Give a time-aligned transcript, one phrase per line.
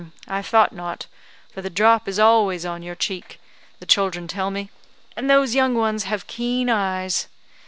[0.27, 1.05] "I thought not;
[1.53, 3.39] for the drop is always on your cheek,
[3.79, 4.71] the children tell me;
[5.15, 7.27] and those young ones have keen eyes.